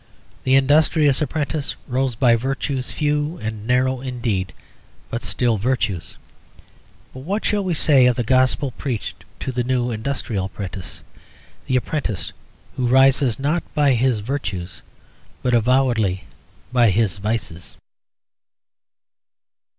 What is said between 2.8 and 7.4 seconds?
few and narrow indeed, but still virtues. But